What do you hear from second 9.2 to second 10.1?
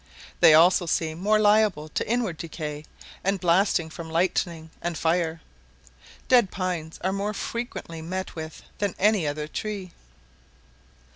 other tree.